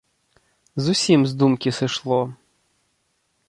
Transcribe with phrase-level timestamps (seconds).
[0.85, 2.19] Зусім з думкі сышло.